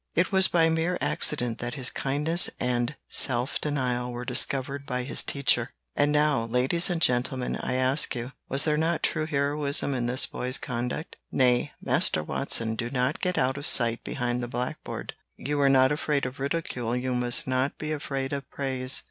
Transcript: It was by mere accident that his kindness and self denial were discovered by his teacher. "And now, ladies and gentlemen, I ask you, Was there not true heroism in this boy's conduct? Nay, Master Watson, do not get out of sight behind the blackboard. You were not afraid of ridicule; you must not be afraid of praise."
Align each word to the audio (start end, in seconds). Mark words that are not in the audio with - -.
It 0.15 0.31
was 0.31 0.47
by 0.47 0.67
mere 0.67 0.97
accident 0.99 1.59
that 1.59 1.75
his 1.75 1.91
kindness 1.91 2.49
and 2.59 2.95
self 3.07 3.61
denial 3.61 4.11
were 4.11 4.25
discovered 4.25 4.83
by 4.87 5.03
his 5.03 5.21
teacher. 5.21 5.69
"And 5.95 6.11
now, 6.11 6.45
ladies 6.45 6.89
and 6.89 6.99
gentlemen, 6.99 7.55
I 7.57 7.75
ask 7.75 8.15
you, 8.15 8.31
Was 8.49 8.63
there 8.63 8.77
not 8.77 9.03
true 9.03 9.27
heroism 9.27 9.93
in 9.93 10.07
this 10.07 10.25
boy's 10.25 10.57
conduct? 10.57 11.17
Nay, 11.31 11.73
Master 11.79 12.23
Watson, 12.23 12.73
do 12.73 12.89
not 12.89 13.19
get 13.21 13.37
out 13.37 13.57
of 13.57 13.67
sight 13.67 14.03
behind 14.03 14.41
the 14.41 14.47
blackboard. 14.47 15.13
You 15.37 15.59
were 15.59 15.69
not 15.69 15.91
afraid 15.91 16.25
of 16.25 16.39
ridicule; 16.39 16.95
you 16.95 17.13
must 17.13 17.45
not 17.47 17.77
be 17.77 17.91
afraid 17.91 18.33
of 18.33 18.49
praise." 18.49 18.99